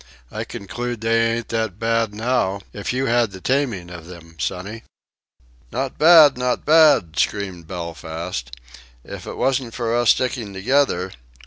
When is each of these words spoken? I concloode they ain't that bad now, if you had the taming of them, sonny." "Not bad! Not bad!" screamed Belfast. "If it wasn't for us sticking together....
I 0.31 0.45
concloode 0.45 1.01
they 1.01 1.31
ain't 1.37 1.49
that 1.49 1.77
bad 1.77 2.11
now, 2.11 2.61
if 2.73 2.91
you 2.91 3.05
had 3.05 3.29
the 3.29 3.39
taming 3.39 3.91
of 3.91 4.07
them, 4.07 4.35
sonny." 4.39 4.81
"Not 5.71 5.99
bad! 5.99 6.39
Not 6.39 6.65
bad!" 6.65 7.19
screamed 7.19 7.67
Belfast. 7.67 8.49
"If 9.03 9.27
it 9.27 9.37
wasn't 9.37 9.75
for 9.75 9.95
us 9.95 10.09
sticking 10.09 10.53
together.... 10.55 11.11